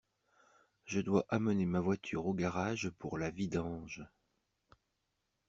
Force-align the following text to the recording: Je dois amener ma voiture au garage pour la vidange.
Je 0.85 0.99
dois 0.99 1.27
amener 1.29 1.67
ma 1.67 1.79
voiture 1.79 2.25
au 2.25 2.33
garage 2.33 2.89
pour 2.89 3.19
la 3.19 3.29
vidange. 3.29 4.03